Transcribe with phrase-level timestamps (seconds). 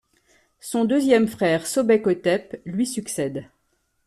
[0.59, 3.45] Son deuxième frère Sobekhotep lui succède.